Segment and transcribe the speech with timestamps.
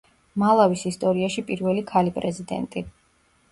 [0.43, 2.87] მალავის ისტორიაში პირველი ქალი პრეზიდენტი.